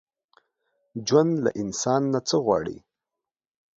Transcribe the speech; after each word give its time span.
ژوند 1.07 1.33
له 1.45 1.51
انسان 1.61 2.01
نه 2.13 2.19
څه 2.27 2.35
غواړي؟ 2.45 2.77